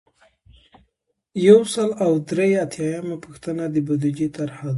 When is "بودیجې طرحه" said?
3.87-4.63